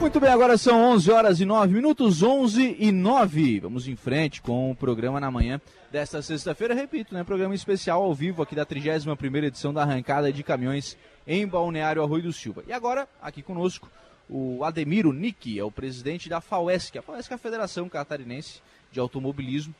[0.00, 3.60] Muito bem, agora são 11 horas e 9 minutos, 11 e 9.
[3.60, 6.74] Vamos em frente com o programa na manhã desta sexta-feira.
[6.74, 7.24] Repito, né?
[7.24, 10.96] Programa especial ao vivo aqui da 31ª edição da arrancada de caminhões
[11.26, 12.62] em Balneário Arroio do Silva.
[12.68, 13.90] E agora, aqui conosco,
[14.28, 16.98] o Ademiro Nick, é o presidente da FAUESC.
[16.98, 18.60] A FAUESC é a Federação Catarinense
[18.92, 19.74] de Automobilismo,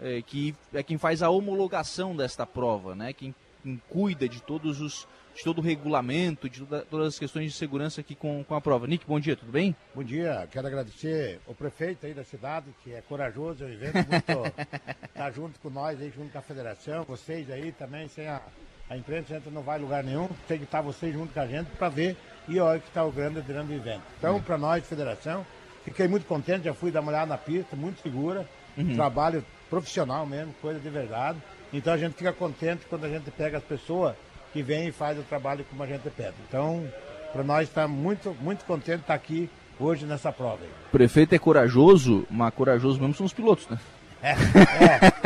[0.00, 3.12] é, que é quem faz a homologação desta prova, né?
[3.12, 7.50] Quem, quem cuida de todos os de todo o regulamento, de toda, todas as questões
[7.50, 8.86] de segurança aqui com, com a prova.
[8.86, 9.74] Nick, bom dia, tudo bem?
[9.94, 13.94] Bom dia, quero agradecer o prefeito aí da cidade, que é corajoso, é um evento
[13.94, 14.52] muito.
[15.14, 18.42] tá junto com nós aí, junto com a federação, vocês aí também, sem a,
[18.90, 21.68] a imprensa entra não vai lugar nenhum, tem que estar vocês junto com a gente
[21.78, 22.16] para ver
[22.48, 24.02] e olha que está o grande, grande evento.
[24.18, 24.42] Então, uhum.
[24.42, 25.46] para nós, federação,
[25.84, 28.94] fiquei muito contente, já fui dar uma olhada na pista, muito segura, uhum.
[28.94, 31.38] trabalho profissional mesmo, coisa de verdade.
[31.72, 34.14] Então a gente fica contente quando a gente pega as pessoas
[34.52, 36.34] que vem e faz o trabalho como a gente pede.
[36.48, 36.86] Então,
[37.32, 39.48] para nós está muito, muito contente estar aqui
[39.80, 40.58] hoje nessa prova.
[40.88, 43.78] O prefeito é corajoso, mas corajoso mesmo são os pilotos, né?
[44.22, 44.30] É,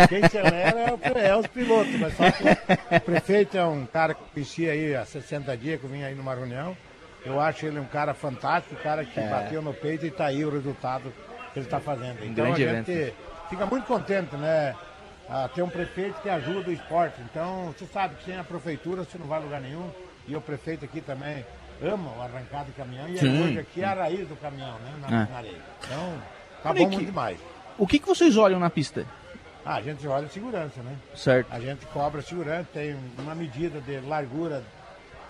[0.03, 0.06] é.
[0.06, 2.45] quem acelera é, é, os pilotos, mas só que
[2.97, 6.15] o prefeito é um cara que conheci aí há 60 dias, que eu vim aí
[6.15, 6.75] numa reunião.
[7.25, 9.28] Eu acho ele um cara fantástico, um cara que é.
[9.28, 11.12] bateu no peito e está aí o resultado
[11.53, 12.25] que ele está fazendo.
[12.25, 13.15] Então a gente evento.
[13.51, 14.75] fica muito contente, né?
[15.29, 17.21] A ter um prefeito que ajuda o esporte.
[17.23, 19.91] Então, você sabe que sem a prefeitura você não vai a lugar nenhum.
[20.27, 21.45] E o prefeito aqui também
[21.83, 23.09] ama o arrancado de caminhão.
[23.09, 23.43] E Sim.
[23.43, 24.95] hoje aqui é a raiz do caminhão, né?
[25.01, 25.27] Na, é.
[25.31, 25.63] na areia.
[25.85, 26.23] Então,
[26.63, 27.39] tá bom muito demais.
[27.79, 29.05] O que, que vocês olham na pista?
[29.65, 30.97] Ah, a gente olha segurança, né?
[31.15, 31.53] Certo.
[31.53, 34.63] A gente cobra segurança, tem uma medida de largura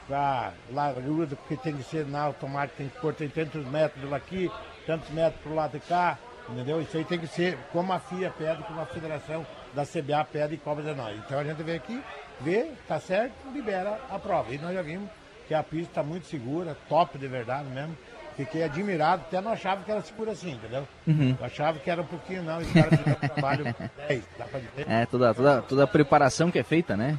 [0.07, 4.51] para largura que tem que ser na automática, tem que pôr tem tantos metros daqui,
[4.87, 6.81] tantos metros pro lado de cá, entendeu?
[6.81, 9.45] Isso aí tem que ser como a FIA pede, como a federação
[9.77, 11.19] da CBA pede e cobra de nós.
[11.19, 12.03] Então a gente vem aqui,
[12.41, 14.53] vê, tá certo, libera a prova.
[14.55, 15.11] E nós já vimos
[15.47, 17.95] que a pista está muito segura, top de verdade mesmo.
[18.37, 20.87] Fiquei admirado, até não achava que era segura assim, entendeu?
[21.07, 21.37] Uhum.
[21.39, 23.65] Eu achava que era um pouquinho, não, esse cara fizeram um trabalho
[24.09, 24.91] 10, dá pra dizer.
[24.91, 27.19] É, toda, toda, toda a preparação que é feita, né?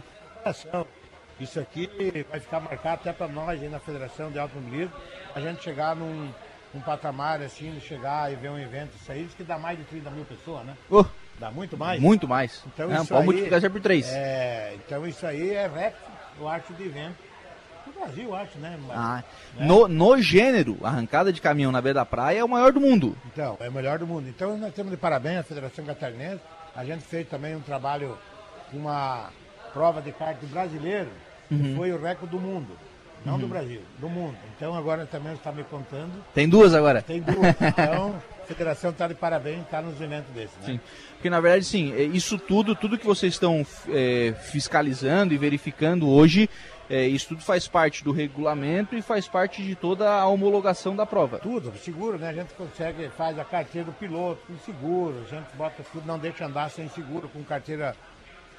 [1.40, 1.90] Isso aqui
[2.30, 4.94] vai ficar marcado até para nós aí na Federação de Automobilismo,
[5.36, 6.32] a gente chegar num,
[6.74, 10.10] num patamar assim, chegar e ver um evento, isso aí, que dá mais de 30
[10.10, 10.76] mil pessoas, né?
[10.90, 11.06] Uh.
[11.40, 12.02] Dá muito mais?
[12.02, 12.64] Muito mais.
[12.74, 14.08] Então, é, isso pode aí, multiplicar por três.
[14.12, 15.96] É, então isso aí é recorde,
[16.40, 17.28] eu acho, de evento.
[17.86, 18.78] No Brasil, acho, né?
[18.88, 19.24] Mas, ah,
[19.56, 19.66] né?
[19.66, 23.16] No, no gênero, arrancada de caminhão na beira da praia é o maior do mundo.
[23.28, 24.28] Então, é o melhor do mundo.
[24.28, 26.42] Então nós temos de parabéns a Federação Catarinense.
[26.76, 28.18] A gente fez também um trabalho,
[28.74, 29.30] uma
[29.74, 31.10] prova de kart brasileiro,
[31.50, 31.58] uhum.
[31.58, 32.78] que foi o recorde do mundo.
[33.26, 33.40] Não uhum.
[33.40, 34.38] do Brasil, do mundo.
[34.56, 36.24] Então agora também está me contando.
[36.34, 37.02] Tem duas agora?
[37.02, 37.56] Tem duas.
[37.62, 38.16] Então,
[38.48, 40.66] federação está de parabéns, está nos eventos desses, né?
[40.66, 40.80] Sim.
[41.14, 46.10] Porque na verdade, sim, é, isso tudo, tudo que vocês estão é, fiscalizando e verificando
[46.10, 46.50] hoje,
[46.90, 51.06] é, isso tudo faz parte do regulamento e faz parte de toda a homologação da
[51.06, 51.40] prova.
[51.40, 52.30] Tudo, seguro, né?
[52.30, 56.18] A gente consegue, faz a carteira do piloto com seguro, a gente bota tudo, não
[56.18, 57.96] deixa andar sem seguro, com carteira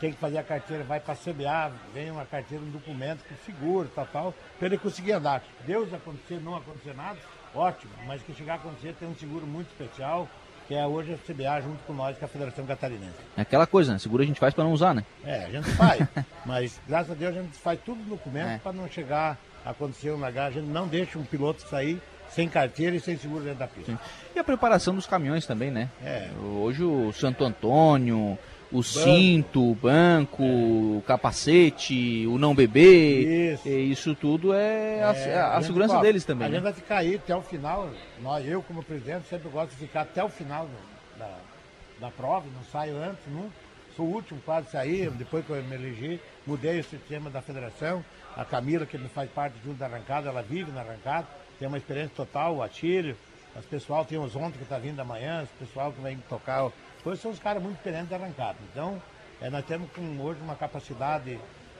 [0.01, 3.35] tem que fazer a carteira, vai para a CBA, vem uma carteira, um documento com
[3.45, 5.43] seguro, tal, tal, para ele conseguir andar.
[5.67, 7.19] Deus acontecer, não acontecer nada,
[7.55, 10.29] ótimo, mas que chegar a acontecer tem um seguro muito especial,
[10.67, 13.15] que é hoje a CBA junto com nós, com a Federação Catarinense.
[13.37, 13.99] É aquela coisa, né?
[13.99, 15.05] Seguro a gente faz para não usar, né?
[15.25, 16.07] É, a gente faz,
[16.45, 18.59] mas graças a Deus a gente faz tudo no documento é.
[18.59, 22.01] para não chegar a acontecer um lagar, a gente não deixa um piloto sair
[22.31, 23.93] sem carteira e sem seguro dentro da pista.
[23.93, 23.99] Sim.
[24.35, 25.89] E a preparação dos caminhões também, né?
[26.03, 26.29] É.
[26.41, 28.39] Hoje o Santo Antônio,
[28.71, 33.55] o cinto, o banco, o capacete, o não beber.
[33.55, 36.47] Isso, isso tudo é, a, é, a, a segurança deles também.
[36.47, 36.57] A né?
[36.57, 37.91] gente vai ficar aí até o final.
[38.21, 40.69] Nós, eu, como presidente, sempre gosto de ficar até o final
[41.19, 41.39] da,
[41.99, 43.53] da prova, não saio antes, nunca.
[43.97, 48.05] Sou o último quase sair, depois que eu me elegi, mudei o sistema da federação.
[48.37, 51.27] A Camila, que me faz parte junto da arrancada, ela vive na arrancada,
[51.59, 53.17] tem uma experiência total, o Atílio,
[53.59, 56.71] os pessoal, tem os ontem que está vindo amanhã, o pessoal que vem tocar
[57.05, 58.57] Hoje são os caras muito diferentes da arrancada.
[58.73, 59.01] Então,
[59.41, 61.39] é, nós temos com, hoje uma capacidade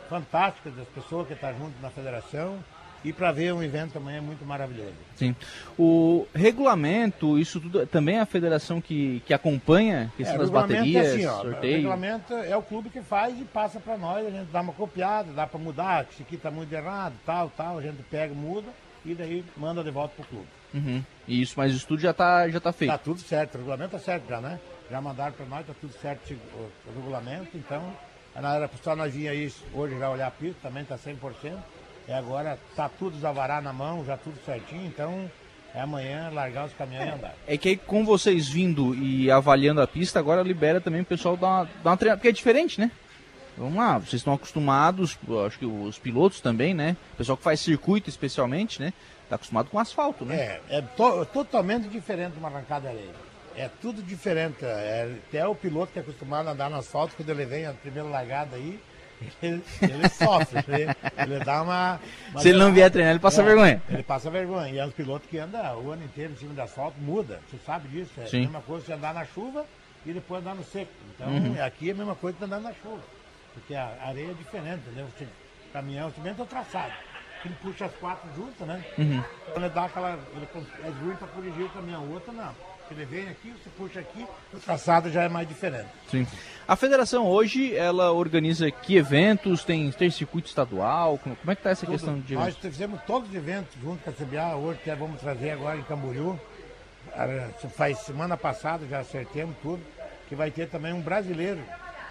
[0.09, 2.59] fantástica das pessoas que estão junto na federação
[3.05, 4.95] e para ver um evento amanhã é muito maravilhoso.
[5.15, 5.35] Sim.
[5.79, 11.07] O regulamento, isso tudo também é a federação que, que acompanha questão é, das baterias,
[11.07, 11.73] é assim, ó, sorteio?
[11.73, 14.73] O regulamento é o clube que faz e passa para nós, a gente dá uma
[14.73, 18.35] copiada, dá para mudar, que isso aqui está muito errado, tal, tal, a gente pega,
[18.35, 18.69] muda
[19.05, 20.49] e daí manda de volta para o clube.
[20.75, 21.03] Uhum.
[21.27, 22.91] Isso, mas isso tudo já está já tá feito?
[22.91, 24.59] Está tudo certo, o regulamento está certo já, né?
[24.91, 27.93] Já mandaram para nós, está tudo certo o, regulamento, então
[28.35, 31.57] na era só nós vinha isso hoje já olhar a pista, também está 100%,
[32.07, 35.31] e agora está tudo zavará na mão, já tudo certinho, então
[35.75, 37.35] é amanhã largar os caminhões é, e andar.
[37.47, 41.37] É que aí com vocês vindo e avaliando a pista, agora libera também o pessoal
[41.37, 42.91] dar uma, dar uma treinada, porque é diferente, né?
[43.57, 46.97] Vamos lá, vocês estão acostumados, acho que os pilotos também, né?
[47.15, 48.93] O pessoal que faz circuito especialmente, né?
[49.29, 50.37] Tá acostumado com asfalto, né?
[50.37, 53.28] É, é to, totalmente diferente de uma arrancada areia.
[53.59, 54.65] É tudo diferente.
[54.65, 57.73] É, até o piloto que é acostumado a andar no asfalto, quando ele vem a
[57.73, 58.81] primeira largada aí,
[59.43, 60.65] ele, ele sofre.
[60.69, 62.01] ele, ele, dá uma,
[62.31, 63.83] uma Se ele não vier treinar, ele passa é, vergonha.
[63.89, 64.71] Ele passa vergonha.
[64.71, 67.41] E é um piloto que anda o ano inteiro em cima do asfalto, muda.
[67.51, 68.13] Você sabe disso.
[68.19, 68.37] É Sim.
[68.37, 69.67] a mesma coisa você andar na chuva
[70.07, 70.93] e depois andar no seco.
[71.15, 71.65] Então uhum.
[71.65, 73.03] aqui é a mesma coisa que andar na chuva.
[73.55, 75.07] Porque a areia é diferente, entendeu?
[75.07, 75.27] Você,
[75.73, 76.93] caminhão, se bem é o traçado.
[77.45, 78.85] Ele puxa as quatro juntas, né?
[78.99, 79.23] Uhum.
[79.53, 80.19] Quando ele dá aquela.
[80.35, 80.49] Ele
[80.85, 82.55] é ruim para corrigir o caminhão, o outro não.
[82.91, 85.89] Ele vem aqui, você puxa aqui, o traçado já é mais diferente.
[86.11, 86.27] Sim.
[86.67, 89.65] A federação hoje, ela organiza que eventos?
[89.65, 91.19] Tem, tem circuito estadual?
[91.19, 91.93] Como, como é que está essa Tudo.
[91.93, 92.55] questão de eventos?
[92.55, 95.83] Nós fizemos todos os eventos junto com a CBA, hoje que vamos trazer agora em
[95.83, 96.39] Camboriú.
[97.75, 99.83] Faz semana passada, já acertemos tudo,
[100.29, 101.61] que vai ter também um brasileiro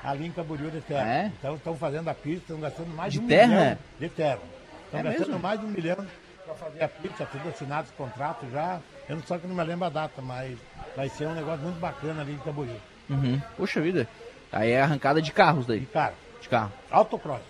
[0.04, 1.08] ali em Camboriú de terra.
[1.08, 1.32] É?
[1.38, 3.48] Então estão fazendo a pista, estão gastando mais de, de um terra?
[3.48, 4.40] milhão de terra.
[4.86, 5.40] Estão é gastando mesmo?
[5.40, 6.08] mais de um milhão
[6.46, 8.80] para fazer a pista, tudo assinado os contratos já.
[9.08, 10.58] Eu não só que não me lembro a data, mas
[10.96, 12.76] vai ser um negócio muito bacana ali em Camboriú.
[13.10, 13.42] Uhum.
[13.56, 14.08] Puxa vida.
[14.52, 15.82] Aí é arrancada de carros daí.
[15.82, 16.16] De carro.
[16.42, 16.72] De carro.
[16.92, 17.42] Autocross.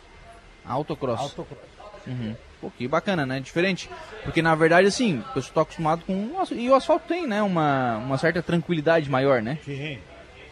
[0.65, 1.19] Autocross.
[1.19, 1.63] Autocross.
[2.06, 2.36] Uhum.
[2.62, 3.39] Pô, que bacana, né?
[3.39, 3.89] Diferente.
[4.24, 6.31] Porque na verdade, assim, eu estou acostumado com.
[6.51, 7.42] E o asfalto tem, né?
[7.42, 9.59] Uma, uma certa tranquilidade maior, né?
[9.63, 10.00] Sim.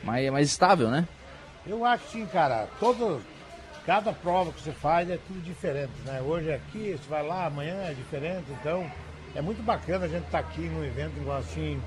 [0.04, 1.08] Mais, mais estável, né?
[1.66, 2.68] Eu acho sim, cara.
[2.80, 3.22] Todo,
[3.86, 6.22] cada prova que você faz é tudo diferente, né?
[6.22, 8.90] Hoje é aqui, você vai lá, amanhã é diferente, então
[9.36, 11.82] é muito bacana a gente estar tá aqui num evento igual assim.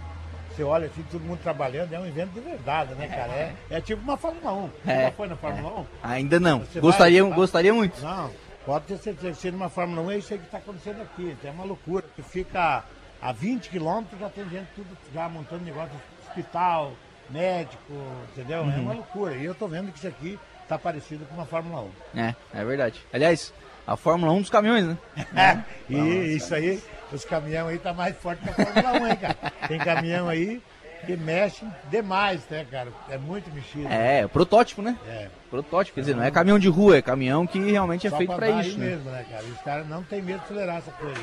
[0.50, 3.32] Você olha assim, todo mundo trabalhando, é um evento de verdade, né, cara?
[3.32, 4.60] É, é tipo uma Fórmula 1.
[4.84, 5.80] Você é, já foi na Fórmula é.
[5.80, 5.86] 1?
[6.02, 6.60] Ainda não.
[6.60, 8.00] Você gostaria, vai, gostaria muito.
[8.02, 8.30] Não,
[8.66, 11.36] pode ter certeza que numa Fórmula 1 é isso aí que está acontecendo aqui.
[11.44, 12.04] É uma loucura.
[12.16, 12.82] Que fica
[13.22, 15.92] a 20 quilômetros, já tem gente tudo já montando negócio
[16.26, 16.92] hospital,
[17.30, 17.92] médico,
[18.32, 18.62] entendeu?
[18.62, 18.72] Uhum.
[18.72, 19.36] É uma loucura.
[19.36, 22.20] E eu tô vendo que isso aqui tá parecido com uma Fórmula 1.
[22.20, 23.00] É, é verdade.
[23.12, 23.52] Aliás,
[23.86, 24.98] a Fórmula 1 dos caminhões, né?
[25.34, 29.16] É, e isso aí os caminhões aí tá mais forte que a Fórmula 1, hein,
[29.16, 29.52] cara?
[29.66, 30.60] Tem caminhão aí
[31.06, 32.92] que mexe demais, né, cara?
[33.08, 33.86] É muito mexido.
[33.86, 34.28] É, né?
[34.28, 34.96] protótipo, né?
[35.06, 35.28] É.
[35.48, 38.34] Protótipo, quer dizer, não é caminhão de rua, é caminhão que realmente é Só feito
[38.34, 38.78] para isso.
[38.78, 38.86] Né?
[38.86, 39.44] mesmo, né, cara?
[39.44, 41.20] Os caras não tem medo de acelerar essa coisa.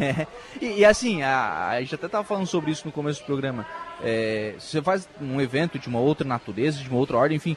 [0.00, 0.26] é.
[0.60, 3.66] e, e, assim, a, a, gente até tava falando sobre isso no começo do programa.
[4.02, 7.56] É, se você faz um evento de uma outra natureza, de uma outra ordem, enfim,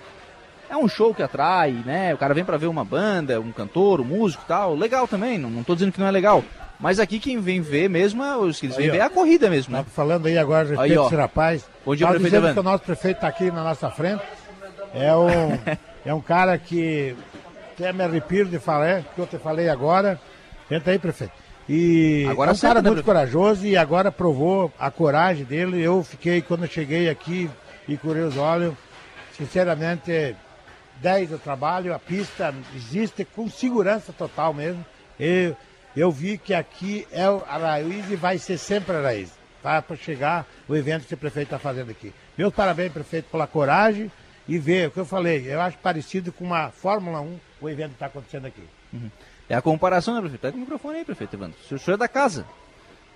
[0.69, 2.13] é um show que atrai, né?
[2.13, 4.75] O cara vem para ver uma banda, um cantor, um músico e tal.
[4.75, 6.43] Legal também, não, não tô dizendo que não é legal.
[6.79, 9.49] Mas aqui quem vem ver mesmo, é os que eles vêm ver é a corrida
[9.49, 9.83] mesmo, né?
[9.83, 11.65] Tá falando aí agora a respeito desse rapaz.
[11.85, 14.23] Bom dia, prefeito dizendo que o nosso prefeito está aqui na nossa frente.
[14.93, 15.29] É um,
[16.05, 17.15] é um cara que
[17.73, 20.19] até me arrepio de falar, que eu te falei agora.
[20.69, 21.33] Entra aí, prefeito.
[21.67, 25.81] E agora é um cara né, muito corajoso e agora provou a coragem dele.
[25.81, 27.49] Eu fiquei, quando eu cheguei aqui
[27.87, 28.73] e curei os olhos,
[29.35, 30.35] sinceramente
[31.01, 34.85] 10 eu trabalho, a pista existe com segurança total mesmo.
[35.19, 35.55] Eu,
[35.95, 39.31] eu vi que aqui é a raiz e vai ser sempre a raiz.
[39.61, 42.13] Para chegar o evento que o prefeito está fazendo aqui.
[42.37, 44.11] Meus parabéns, prefeito, pela coragem
[44.47, 45.51] e ver o que eu falei.
[45.51, 48.63] Eu acho parecido com uma Fórmula 1 o evento que está acontecendo aqui.
[48.93, 49.09] Uhum.
[49.49, 50.41] É a comparação, né, prefeito?
[50.41, 51.57] Pega o microfone aí, prefeito Evandro.
[51.71, 52.45] O senhor é da casa.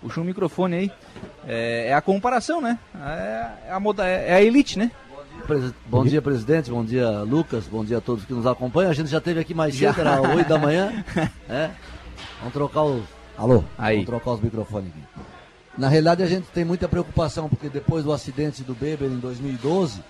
[0.02, 0.92] Puxa um microfone aí.
[1.48, 2.80] É, é a comparação, né?
[3.66, 4.92] É a, moda, é a elite, né?
[5.88, 6.70] Bom dia, presidente.
[6.70, 7.66] Bom dia, Lucas.
[7.66, 8.92] Bom dia a todos que nos acompanham.
[8.92, 11.04] A gente já teve aqui mais cedo, era 8 da manhã.
[11.50, 11.72] É.
[12.40, 13.04] Vamos trocar os.
[13.36, 13.64] Alô?
[13.76, 13.96] Aí.
[13.96, 15.28] Vamos trocar os microfones aqui.
[15.76, 20.04] Na realidade, a gente tem muita preocupação, porque depois do acidente do Beber em 2012,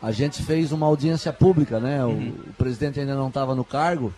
[0.00, 2.04] a gente fez uma audiência pública, né?
[2.04, 2.34] O, uhum.
[2.48, 4.14] o presidente ainda não estava no cargo.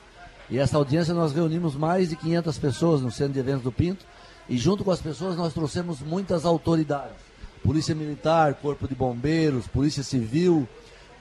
[0.51, 4.05] E essa audiência nós reunimos mais de 500 pessoas no centro de eventos do Pinto.
[4.49, 7.24] E junto com as pessoas nós trouxemos muitas autoridades.
[7.65, 10.69] Polícia Militar, Corpo de Bombeiros, Polícia Civil,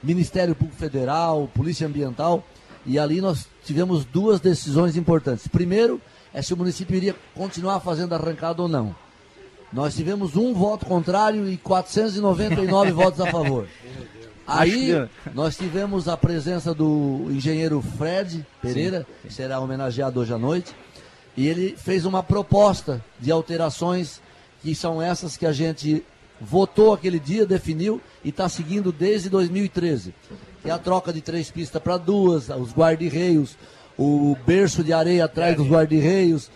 [0.02, 2.44] Ministério Público Federal, Polícia Ambiental.
[2.84, 5.48] E ali nós tivemos duas decisões importantes.
[5.48, 6.00] Primeiro,
[6.34, 8.94] é se o município iria continuar fazendo arrancada ou não.
[9.72, 13.66] Nós tivemos um voto contrário e 499 votos a favor.
[14.46, 14.90] Aí
[15.32, 20.74] nós tivemos a presença do engenheiro Fred Pereira, que será homenageado hoje à noite,
[21.34, 24.20] e ele fez uma proposta de alterações
[24.62, 26.04] que são essas que a gente
[26.40, 30.14] votou aquele dia, definiu e está seguindo desde 2013.
[30.62, 33.56] Que é a troca de três pistas para duas, os guarda-reios,
[33.98, 36.50] o berço de areia atrás dos guarda-reios,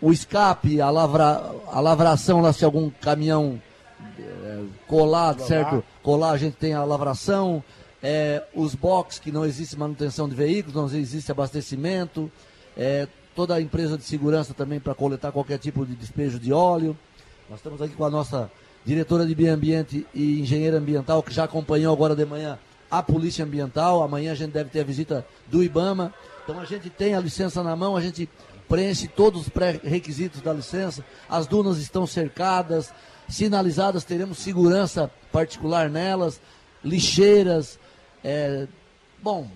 [0.00, 3.60] o escape, a, lavra, a lavração lá se algum caminhão
[4.18, 5.82] é, colar, certo?
[6.02, 7.62] Colar, a gente tem a lavração,
[8.02, 12.30] é, os boxes que não existe manutenção de veículos, não existe abastecimento,
[12.76, 16.96] é, toda a empresa de segurança também para coletar qualquer tipo de despejo de óleo.
[17.48, 18.50] Nós estamos aqui com a nossa
[18.84, 22.58] diretora de meio ambiente e engenheira ambiental, que já acompanhou agora de manhã
[22.90, 24.02] a Polícia Ambiental.
[24.02, 26.12] Amanhã a gente deve ter a visita do IBAMA.
[26.42, 28.28] Então a gente tem a licença na mão, a gente
[28.68, 32.92] preenche todos os pré-requisitos da licença, as dunas estão cercadas,
[33.28, 36.40] sinalizadas, teremos segurança particular nelas,
[36.82, 37.78] lixeiras,
[38.22, 38.66] é,
[39.22, 39.48] bom,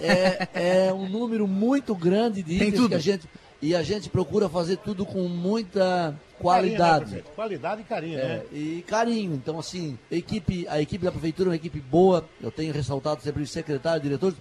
[0.00, 3.28] é, é, um número muito grande de itens que a gente
[3.64, 7.04] e a gente procura fazer tudo com muita qualidade.
[7.06, 8.42] Carinho, né, qualidade e carinho, é, né?
[8.52, 9.34] E carinho.
[9.34, 12.28] Então, assim, a equipe, a equipe da prefeitura é uma equipe boa.
[12.42, 14.36] Eu tenho ressaltado sempre os secretários, diretores,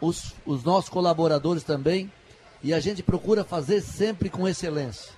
[0.00, 2.10] os, os nossos colaboradores também.
[2.64, 5.12] E a gente procura fazer sempre com excelência.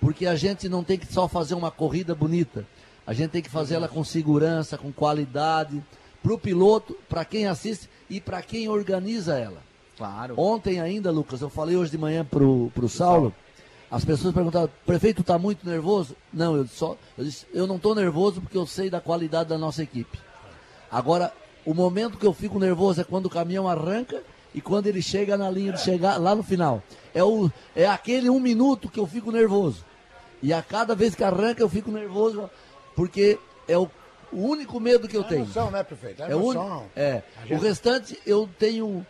[0.00, 2.66] Porque a gente não tem que só fazer uma corrida bonita.
[3.06, 5.84] A gente tem que fazer ela com segurança, com qualidade,
[6.22, 9.71] para o piloto, para quem assiste e para quem organiza ela.
[9.96, 10.34] Claro.
[10.38, 13.34] Ontem ainda, Lucas, eu falei hoje de manhã pro, pro Saulo.
[13.90, 16.16] As pessoas perguntaram, prefeito, está muito nervoso?
[16.32, 16.96] Não, eu só.
[17.16, 20.18] Eu disse, eu não estou nervoso porque eu sei da qualidade da nossa equipe.
[20.90, 21.32] Agora,
[21.64, 24.22] o momento que eu fico nervoso é quando o caminhão arranca
[24.54, 26.82] e quando ele chega na linha de chegar lá no final.
[27.14, 29.84] É, o, é aquele um minuto que eu fico nervoso.
[30.42, 32.50] E a cada vez que arranca eu fico nervoso
[32.96, 33.88] porque é o,
[34.32, 35.42] o único medo que eu tenho.
[35.42, 36.22] É emoção, né, prefeito?
[36.22, 36.84] É, emoção.
[36.96, 37.22] é, é.
[37.42, 37.54] Gente...
[37.54, 39.06] O restante eu tenho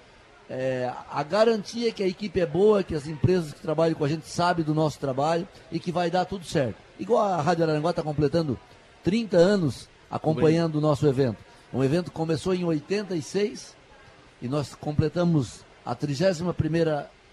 [0.54, 4.08] é, a garantia que a equipe é boa, que as empresas que trabalham com a
[4.08, 6.76] gente sabem do nosso trabalho e que vai dar tudo certo.
[7.00, 8.60] Igual a Rádio Aranguá está completando
[9.02, 11.38] 30 anos acompanhando o nosso evento.
[11.72, 13.74] Um evento começou em 86
[14.42, 16.52] e nós completamos a 31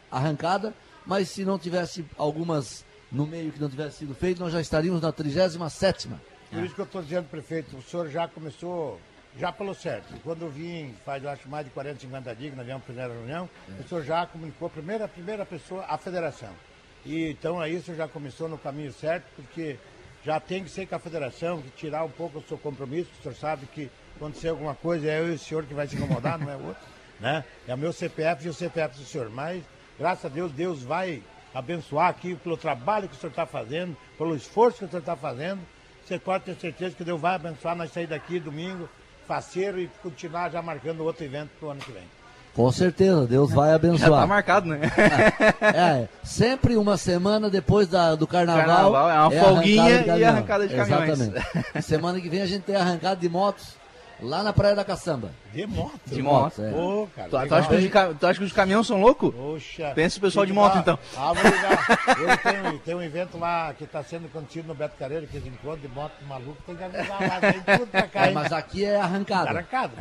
[0.10, 0.74] arrancada,
[1.06, 5.02] mas se não tivesse algumas no meio que não tivesse sido feito, nós já estaríamos
[5.02, 6.08] na 37
[6.52, 8.98] Por isso que eu estou dizendo, prefeito, o senhor já começou
[9.38, 10.14] já falou certo.
[10.24, 13.14] Quando eu vim, faz eu acho mais de 40, 50 dias, nós viemos a primeira
[13.14, 13.82] reunião, é.
[13.82, 16.52] o senhor já comunicou a primeira, a primeira pessoa, a federação.
[17.06, 19.78] E então aí o senhor já começou no caminho certo, porque
[20.26, 23.24] já tem que ser com a federação, que tirar um pouco o seu compromisso, o
[23.24, 26.38] senhor sabe que acontecer alguma coisa é eu e o senhor que vai se incomodar,
[26.38, 26.84] não é o outro.
[27.20, 27.44] Né?
[27.68, 29.30] É o meu CPF e o CPF do senhor.
[29.30, 29.62] Mas,
[30.00, 31.22] graças a Deus, Deus vai
[31.54, 35.18] abençoar aqui pelo trabalho que o senhor está fazendo, pelo esforço que o senhor está
[35.18, 35.60] fazendo.
[36.06, 38.88] Você pode ter certeza que Deus vai abençoar nós sair daqui domingo
[39.30, 42.02] faceiro e continuar já marcando outro evento para o ano que vem.
[42.56, 44.10] Com certeza, Deus vai abençoar.
[44.10, 44.80] Já tá marcado, né?
[45.62, 48.92] é, sempre uma semana depois da, do carnaval.
[48.92, 51.20] carnaval é uma é folguinha e arrancada de caminhões.
[51.20, 51.46] Exatamente.
[51.84, 53.79] semana que vem a gente tem arrancada de motos
[54.22, 55.32] Lá na Praia da Caçamba.
[55.54, 56.00] De moto?
[56.06, 56.62] De moto.
[56.62, 56.72] É.
[56.72, 59.34] Pô, cara, tu, tu, acha que os, tu acha que os caminhões são loucos?
[59.34, 59.92] Poxa.
[59.96, 61.00] Pensa o pessoal de moto, então.
[61.16, 61.88] Ah, vou ligar.
[62.20, 65.48] Eu tenho, tenho um evento lá que está sendo contido no Beto Careiro, que eles
[65.48, 68.28] encontram de moto maluco, tem que avisar lá, tem tudo pra cá.
[68.28, 69.50] É, mas aqui é arrancada.
[69.50, 69.94] Arrancada,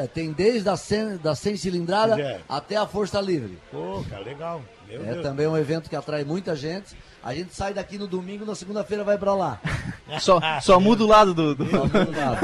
[0.00, 0.04] é.
[0.04, 0.06] é.
[0.06, 2.40] Tem desde a 100, da 100 cilindrada é.
[2.48, 3.58] até a Força Livre.
[3.70, 4.62] Pô, cara, legal.
[4.88, 5.22] Meu é Deus.
[5.22, 6.96] também um evento que atrai muita gente.
[7.22, 9.60] A gente sai daqui no domingo, na segunda-feira vai para lá.
[10.20, 11.54] só, só muda o lado do.
[11.54, 11.70] do...
[11.70, 12.40] Só muda o lado.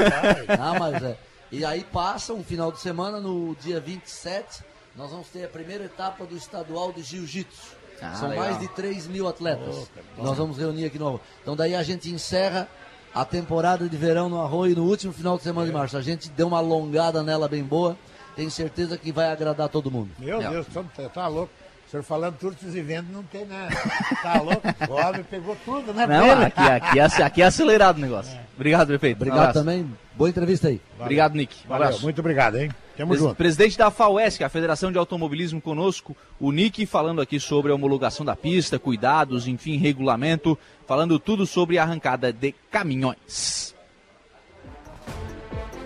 [0.57, 1.17] Não, mas é.
[1.51, 4.63] E aí passa um final de semana, no dia 27,
[4.95, 7.83] nós vamos ter a primeira etapa do estadual de jiu-jitsu.
[8.01, 8.45] Ah, São legal.
[8.45, 9.87] mais de 3 mil atletas.
[10.17, 12.67] Oh, nós vamos reunir aqui no Então daí a gente encerra
[13.13, 15.69] a temporada de verão no Arroio no último final de semana é.
[15.69, 15.95] de março.
[15.95, 17.95] A gente deu uma alongada nela bem boa.
[18.35, 20.09] Tenho certeza que vai agradar todo mundo.
[20.17, 20.49] Meu é.
[20.49, 21.62] Deus, tá, tá louco
[21.93, 23.75] senhor falando tudo esses eventos não tem nada.
[24.21, 24.61] Tá louco?
[24.89, 26.07] O homem pegou tudo, né?
[26.07, 28.35] Não, aqui, aqui, é, aqui é acelerado o negócio.
[28.35, 28.41] É.
[28.55, 29.17] Obrigado, prefeito.
[29.17, 29.97] Obrigado um também.
[30.15, 30.81] Boa entrevista aí.
[30.93, 31.05] Valeu.
[31.05, 31.55] Obrigado, Nick.
[31.65, 31.99] Um Valeu.
[31.99, 32.71] Muito obrigado, hein?
[32.97, 33.35] Tamo Pres junto.
[33.35, 38.25] Presidente da FAUESC, a Federação de Automobilismo conosco, o Nick falando aqui sobre a homologação
[38.25, 40.57] da pista, cuidados, enfim, regulamento,
[40.87, 43.73] falando tudo sobre a arrancada de caminhões.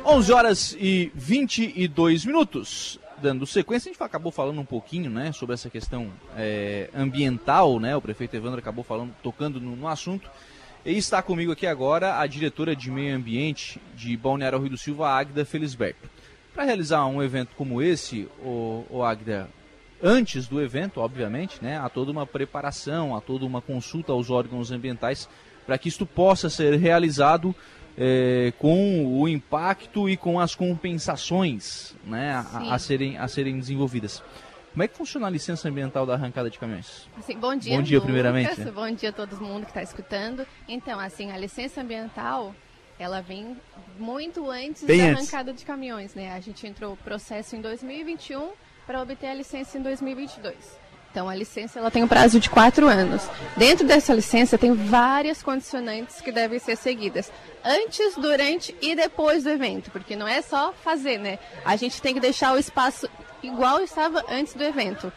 [0.05, 5.53] 11 horas e 22 minutos dando sequência, a gente acabou falando um pouquinho, né, sobre
[5.53, 10.29] essa questão é, ambiental, né, o prefeito Evandro acabou falando, tocando no, no, assunto,
[10.85, 15.09] e está comigo aqui agora a diretora de meio ambiente de Balneário Rio do Silva,
[15.09, 16.09] Agda Felisberto.
[16.53, 19.49] Para realizar um evento como esse, o, o Agda,
[20.01, 24.71] antes do evento, obviamente, né, há toda uma preparação, há toda uma consulta aos órgãos
[24.71, 25.27] ambientais
[25.65, 27.53] para que isto possa ser realizado
[27.97, 34.23] é, com o impacto e com as compensações né, a, a, serem, a serem desenvolvidas.
[34.71, 37.09] Como é que funciona a licença ambiental da arrancada de caminhões?
[37.17, 38.61] Assim, bom dia, bom dia Lucas, primeiramente.
[38.61, 38.71] Né?
[38.71, 40.45] Bom dia a todo mundo que está escutando.
[40.67, 42.53] Então, assim, a licença ambiental,
[42.99, 43.57] ela vem
[43.97, 45.17] muito antes Bem da antes.
[45.33, 46.31] arrancada de caminhões, né?
[46.31, 48.51] A gente entrou o processo em 2021
[48.85, 50.55] para obter a licença em 2022.
[51.17, 53.27] Então, a licença ela tem um prazo de quatro anos.
[53.55, 57.31] Dentro dessa licença, tem várias condicionantes que devem ser seguidas
[57.65, 61.39] antes, durante e depois do evento, porque não é só fazer, né?
[61.65, 63.09] A gente tem que deixar o espaço
[63.41, 65.11] igual estava antes do evento.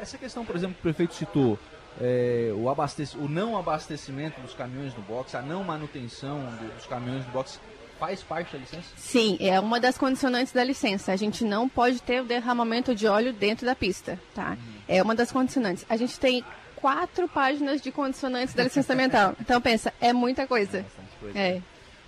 [0.00, 1.56] Essa questão, por exemplo, que o prefeito citou,
[2.00, 3.16] é, o, abastec...
[3.16, 6.40] o não abastecimento dos caminhões no box, a não manutenção
[6.76, 7.60] dos caminhões no box,
[8.00, 8.88] faz parte da licença?
[8.96, 11.12] Sim, é uma das condicionantes da licença.
[11.12, 14.58] A gente não pode ter o derramamento de óleo dentro da pista, tá?
[14.60, 14.73] Uhum.
[14.88, 15.84] É uma das condicionantes.
[15.88, 16.44] A gente tem
[16.76, 19.34] quatro páginas de condicionantes da licença ambiental.
[19.40, 20.78] Então pensa, é muita coisa.
[20.78, 20.84] É
[21.20, 21.38] coisa.
[21.38, 21.62] É.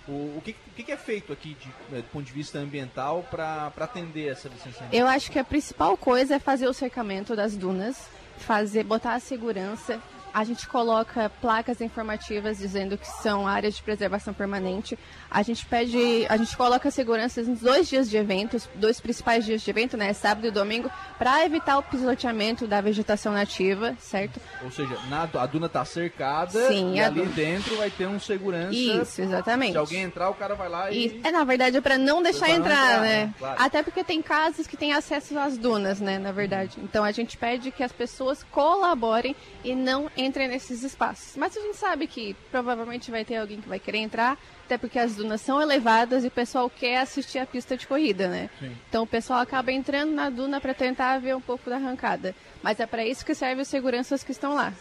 [0.07, 3.27] O, o, que, o que é feito aqui de, né, do ponto de vista ambiental
[3.29, 4.85] para atender essa licença?
[4.91, 8.07] Eu acho que a principal coisa é fazer o cercamento das dunas,
[8.37, 9.99] fazer, botar a segurança,
[10.37, 14.95] a gente coloca placas informativas dizendo que são áreas de preservação permanente.
[15.31, 19.63] A gente pede, a gente coloca seguranças nos dois dias de eventos, dois principais dias
[19.63, 24.39] de evento, né, sábado e domingo, para evitar o pisoteamento da vegetação nativa, certo?
[24.63, 27.31] Ou seja, na, a duna está cercada Sim, e ali duna.
[27.31, 28.75] dentro vai ter um segurança.
[28.75, 29.71] Isso, exatamente.
[29.71, 31.19] Se alguém entrar, o cara vai lá e.
[31.23, 33.25] É, na verdade, é para não deixar entrar, entrar, né?
[33.25, 33.33] né?
[33.39, 33.59] Claro.
[33.59, 36.77] Até porque tem casas que têm acesso às dunas, né, na verdade.
[36.83, 41.35] Então a gente pede que as pessoas colaborem e não entrem entre nesses espaços.
[41.35, 44.99] Mas a gente sabe que provavelmente vai ter alguém que vai querer entrar, até porque
[44.99, 48.49] as dunas são elevadas e o pessoal quer assistir a pista de corrida, né?
[48.59, 48.75] Sim.
[48.89, 52.35] Então o pessoal acaba entrando na duna para tentar ver um pouco da arrancada.
[52.61, 54.73] Mas é para isso que servem os seguranças que estão lá.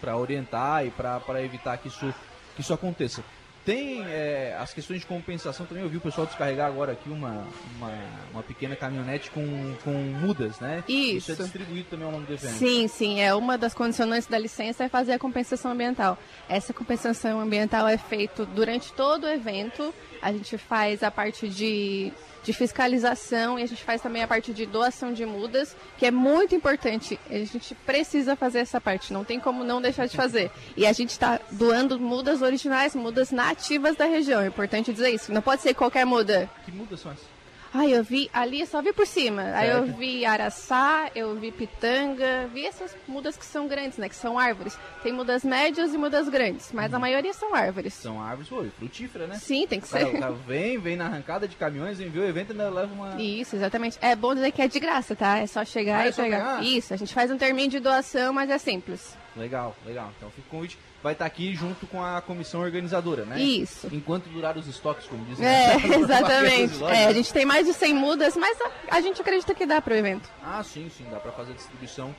[0.00, 2.12] Para orientar e para evitar que isso,
[2.54, 3.22] que isso aconteça.
[3.68, 5.82] Tem é, as questões de compensação também.
[5.82, 7.46] Eu vi o pessoal descarregar agora aqui uma,
[7.76, 7.92] uma,
[8.32, 9.44] uma, pequena caminhonete com,
[9.84, 10.82] com mudas, né?
[10.88, 11.30] Isso.
[11.30, 12.54] Isso é distribuído também ao longo do evento.
[12.54, 13.20] Sim, sim.
[13.20, 16.16] É uma das condicionantes da licença é fazer a compensação ambiental.
[16.48, 19.94] Essa compensação ambiental é feita durante todo o evento.
[20.22, 22.10] A gente faz a parte de
[22.48, 26.10] de fiscalização e a gente faz também a parte de doação de mudas, que é
[26.10, 27.20] muito importante.
[27.28, 30.50] A gente precisa fazer essa parte, não tem como não deixar de fazer.
[30.74, 34.40] E a gente está doando mudas originais, mudas nativas da região.
[34.40, 35.30] É importante dizer isso.
[35.30, 36.48] Não pode ser qualquer muda.
[36.64, 37.37] Que mudas são essas?
[37.72, 39.42] Ai, eu vi ali, só vi por cima.
[39.42, 39.56] Certo.
[39.56, 44.08] Aí eu vi araçá, eu vi pitanga, vi essas mudas que são grandes, né?
[44.08, 44.78] Que são árvores.
[45.02, 47.00] Tem mudas médias e mudas grandes, mas a uhum.
[47.00, 47.94] maioria são árvores.
[47.94, 49.36] São árvores, pô, frutífera, né?
[49.36, 50.06] Sim, tem que ser.
[50.06, 53.20] O cara vem, vem na arrancada de caminhões, envia o evento e ainda leva uma.
[53.20, 53.98] Isso, exatamente.
[54.00, 55.38] É bom dizer que é de graça, tá?
[55.38, 56.64] É só chegar ah, é e pegar.
[56.64, 59.16] Isso, a gente faz um termino de doação, mas é simples.
[59.36, 60.10] Legal, legal.
[60.16, 63.40] Então fica o convite vai estar aqui junto com a comissão organizadora, né?
[63.40, 63.88] Isso.
[63.92, 65.46] Enquanto durar os estoques, como dizem.
[65.46, 66.82] É, exatamente.
[66.84, 69.80] É, a gente tem mais de 100 mudas, mas a, a gente acredita que dá
[69.80, 70.28] para o evento.
[70.42, 72.14] Ah, sim, sim, dá para fazer a distribuição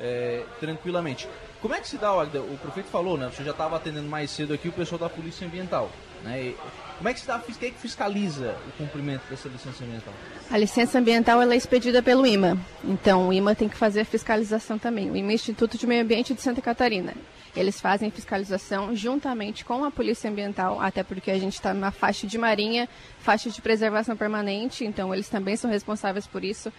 [0.00, 1.28] é, tranquilamente.
[1.60, 2.40] Como é que se dá, Agda?
[2.40, 3.30] O prefeito falou, né?
[3.32, 5.90] Você já estava atendendo mais cedo aqui o pessoal da Polícia Ambiental,
[6.24, 6.42] né?
[6.42, 6.56] E
[6.98, 10.14] como é que se dá, quem é que fiscaliza o cumprimento dessa licença ambiental?
[10.50, 12.58] A licença ambiental ela é expedida pelo IMA.
[12.84, 15.10] Então, o IMA tem que fazer a fiscalização também.
[15.10, 17.14] O IMA é Instituto de Meio Ambiente de Santa Catarina.
[17.54, 22.26] Eles fazem fiscalização juntamente com a Polícia Ambiental, até porque a gente está numa faixa
[22.26, 22.88] de marinha,
[23.18, 26.72] faixa de preservação permanente, então eles também são responsáveis por isso.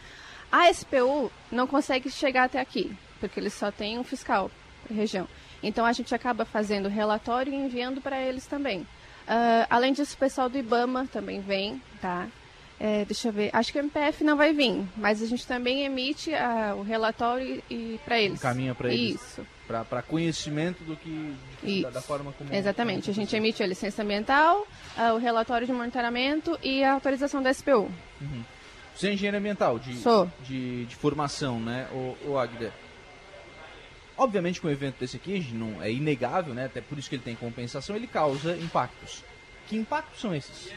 [0.51, 4.49] A SPU não consegue chegar até aqui, porque eles só têm um fiscal
[4.89, 5.27] região.
[5.61, 8.81] Então a gente acaba fazendo relatório e enviando para eles também.
[8.81, 12.27] Uh, além disso, o pessoal do IBAMA também vem, tá?
[12.79, 15.85] É, deixa eu ver, acho que o MPF não vai vir, mas a gente também
[15.85, 18.41] emite uh, o relatório e, e para eles.
[18.41, 19.15] Caminha para eles.
[19.15, 19.45] Isso.
[19.67, 23.09] para conhecimento do que da, da, forma como exatamente.
[23.09, 27.53] a gente emite a licença ambiental uh, o relatório de monitoramento e a autorização da
[27.53, 28.43] SPU uhum.
[28.93, 29.95] você é engenheiro ambiental de,
[30.41, 32.73] de, de formação né o, o Agda?
[34.17, 37.23] Obviamente com um evento desse aqui não é inegável né até por isso que ele
[37.23, 39.23] tem compensação ele causa impactos.
[39.67, 40.69] Que impactos são esses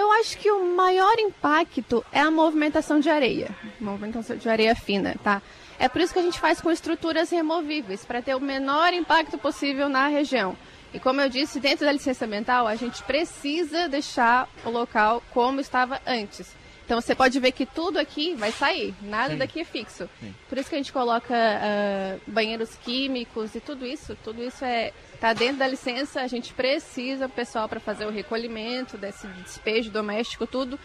[0.00, 5.14] eu acho que o maior impacto é a movimentação de areia, movimentação de areia fina,
[5.22, 5.42] tá?
[5.78, 9.36] É por isso que a gente faz com estruturas removíveis, para ter o menor impacto
[9.36, 10.56] possível na região.
[10.92, 15.60] E como eu disse, dentro da licença ambiental, a gente precisa deixar o local como
[15.60, 16.54] estava antes.
[16.84, 19.38] Então você pode ver que tudo aqui vai sair, nada Sim.
[19.38, 20.08] daqui é fixo.
[20.18, 20.34] Sim.
[20.48, 24.16] Por isso que a gente coloca uh, banheiros químicos e tudo isso.
[24.24, 26.22] Tudo isso é tá dentro da licença.
[26.22, 30.78] A gente precisa o pessoal para fazer o recolhimento desse despejo doméstico, tudo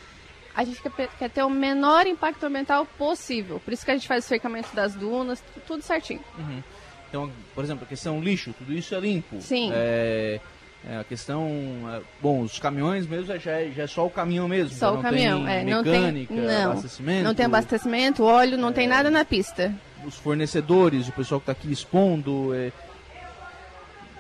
[0.56, 3.60] a gente quer, quer, ter o menor impacto ambiental possível.
[3.60, 6.22] Por isso que a gente faz o cercamento das dunas, tudo certinho.
[6.38, 6.64] Uhum.
[7.10, 9.42] Então, por exemplo, a questão lixo, tudo isso é limpo.
[9.42, 9.72] Sim.
[9.74, 10.40] É,
[10.88, 11.50] é a questão,
[11.94, 14.78] é, bom, os caminhões mesmo já é, já é só o caminhão mesmo.
[14.78, 17.24] Só o caminhão, é, não tem não, abastecimento.
[17.24, 19.74] Não tem abastecimento, óleo, não tem é, nada na pista.
[20.06, 22.72] Os fornecedores, o pessoal que está aqui expondo, é,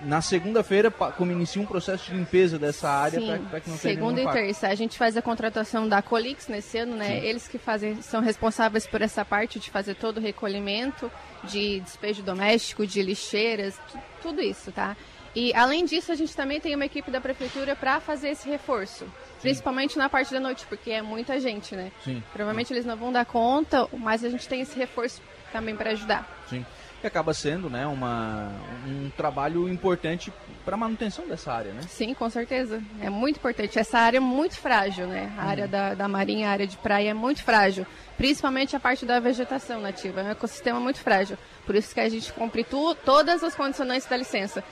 [0.05, 4.21] na segunda-feira, como inicia um processo de limpeza dessa área para que não tenha Segunda
[4.21, 4.67] e terça.
[4.67, 7.19] A gente faz a contratação da Colix nesse ano, né?
[7.19, 7.25] Sim.
[7.27, 11.11] Eles que fazem, são responsáveis por essa parte de fazer todo o recolhimento
[11.43, 13.79] de despejo doméstico, de lixeiras,
[14.21, 14.95] tudo isso, tá?
[15.35, 19.03] E além disso, a gente também tem uma equipe da prefeitura para fazer esse reforço.
[19.03, 19.41] Sim.
[19.41, 21.91] Principalmente na parte da noite, porque é muita gente, né?
[22.03, 22.23] Sim.
[22.31, 26.34] Provavelmente eles não vão dar conta, mas a gente tem esse reforço também para ajudar.
[26.49, 26.65] Sim
[27.05, 28.51] que acaba sendo né, uma,
[28.87, 30.33] um trabalho importante
[30.65, 31.81] para a manutenção dessa área, né?
[31.87, 32.81] Sim, com certeza.
[32.99, 33.77] É muito importante.
[33.77, 35.31] Essa área é muito frágil, né?
[35.37, 35.69] A área uhum.
[35.69, 37.85] da, da marinha, a área de praia é muito frágil.
[38.17, 40.21] Principalmente a parte da vegetação nativa.
[40.21, 41.37] É um ecossistema muito frágil.
[41.63, 44.63] Por isso que a gente cumpre tu, todas as condicionantes da licença.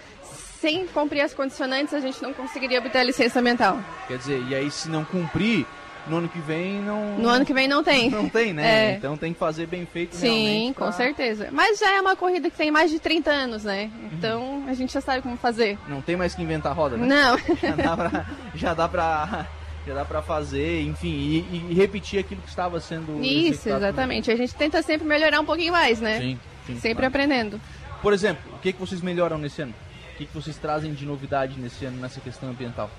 [0.59, 3.77] Sem cumprir as condicionantes, a gente não conseguiria obter a licença ambiental.
[4.07, 5.67] Quer dizer, e aí se não cumprir,
[6.07, 7.17] no ano que vem não.
[7.17, 8.09] No ano que vem não tem.
[8.09, 8.91] Não tem, né?
[8.91, 8.95] É.
[8.95, 10.85] Então tem que fazer bem feito Sim, pra...
[10.85, 11.49] com certeza.
[11.51, 13.89] Mas já é uma corrida que tem mais de 30 anos, né?
[14.11, 14.69] Então uhum.
[14.69, 15.77] a gente já sabe como fazer.
[15.87, 17.07] Não tem mais que inventar roda, né?
[17.07, 17.37] Não.
[17.61, 18.25] já dá pra.
[18.55, 19.47] Já dá pra...
[19.85, 23.21] Já dá pra fazer, enfim, e, e repetir aquilo que estava sendo.
[23.21, 24.31] Isso, exatamente.
[24.31, 26.19] A gente tenta sempre melhorar um pouquinho mais, né?
[26.19, 27.07] Sim, sim Sempre claro.
[27.07, 27.59] aprendendo.
[28.01, 29.73] Por exemplo, o que, que vocês melhoram nesse ano?
[30.13, 32.89] O que, que vocês trazem de novidade nesse ano nessa questão ambiental?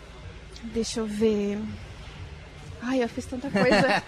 [0.62, 1.58] Deixa eu ver.
[2.86, 4.02] Ai, eu fiz tanta coisa.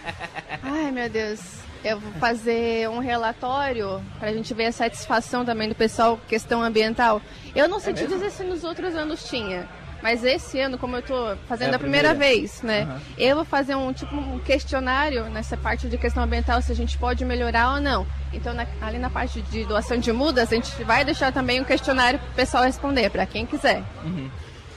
[0.62, 1.40] Ai, meu Deus.
[1.84, 6.62] Eu vou fazer um relatório para a gente ver a satisfação também do pessoal questão
[6.62, 7.20] ambiental.
[7.54, 9.68] Eu não sei é te dizer se nos outros anos tinha.
[10.02, 12.84] Mas esse ano, como eu estou fazendo é a, primeira, primeira, vez, né?
[12.84, 13.00] Uhum.
[13.16, 16.98] Eu vou fazer um tipo um questionário nessa parte de questão ambiental, se a gente
[16.98, 18.04] pode melhorar ou não.
[18.32, 21.64] Então, na, ali na parte de doação de mudas, a gente vai deixar também um
[21.64, 23.84] questionário para o pessoal responder, para quem quiser.
[24.04, 24.28] Uhum.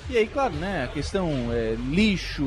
[0.10, 2.46] E aí, claro, né, a questão é, lixo,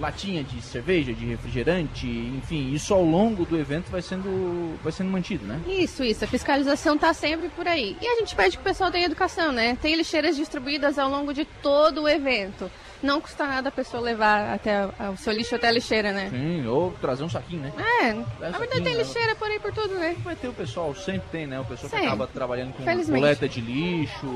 [0.00, 5.10] latinha de cerveja, de refrigerante, enfim, isso ao longo do evento vai sendo, vai sendo
[5.10, 5.60] mantido, né?
[5.66, 6.24] Isso, isso.
[6.24, 7.96] A fiscalização está sempre por aí.
[8.00, 9.76] E a gente pede que o pessoal tenha educação, né?
[9.80, 12.70] Tem lixeiras distribuídas ao longo de todo o evento
[13.02, 16.30] não custa nada a pessoa levar até o seu lixo até a lixeira, né?
[16.30, 17.72] Sim, ou trazer um saquinho, né?
[17.76, 19.02] É, na verdade tem né?
[19.02, 20.16] lixeira por aí por tudo, né?
[20.24, 21.60] Vai ter o pessoal, sempre tem, né?
[21.60, 24.26] O pessoal que acaba trabalhando com coleta de lixo,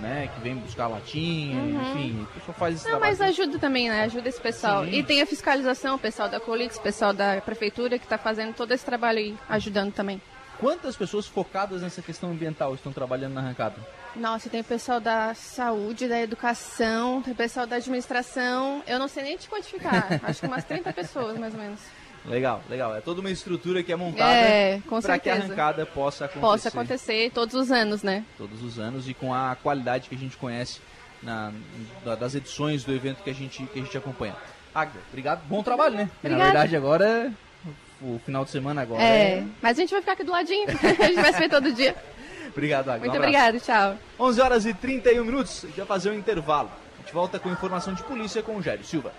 [0.00, 0.28] né?
[0.34, 1.77] Que vem buscar latinha, uhum.
[1.80, 4.02] Enfim, o pessoal faz esse Não, mas ajuda também, né?
[4.02, 4.84] Ajuda esse pessoal.
[4.84, 4.90] Sim.
[4.92, 8.54] E tem a fiscalização, o pessoal da Colix, o pessoal da prefeitura que está fazendo
[8.54, 10.20] todo esse trabalho aí, ajudando também.
[10.58, 13.76] Quantas pessoas focadas nessa questão ambiental estão trabalhando na arrancada?
[14.16, 18.82] Nossa, tem pessoal da saúde, da educação, tem pessoal da administração.
[18.84, 20.18] Eu não sei nem te quantificar.
[20.24, 21.80] Acho que umas 30 pessoas, mais ou menos.
[22.24, 22.96] Legal, legal.
[22.96, 26.40] É toda uma estrutura que é montada é, para que a arrancada possa acontecer.
[26.40, 28.24] Possa acontecer todos os anos, né?
[28.36, 30.80] Todos os anos e com a qualidade que a gente conhece
[31.22, 31.52] na,
[32.18, 34.36] das edições do evento que a gente, que a gente acompanha.
[34.74, 35.42] Agda, obrigado.
[35.46, 36.10] Bom trabalho, né?
[36.22, 37.32] Na verdade, agora
[38.00, 39.02] o final de semana agora.
[39.02, 39.44] É, é...
[39.60, 40.66] mas a gente vai ficar aqui do ladinho.
[40.68, 41.96] a gente vai se ver todo dia.
[42.50, 43.02] Obrigado, Agnes.
[43.02, 43.96] Muito um obrigado, tchau.
[44.18, 46.70] 11 horas e 31 minutos, vai fazer um intervalo.
[46.96, 49.12] A gente volta com informação de polícia com o Jairo Silva.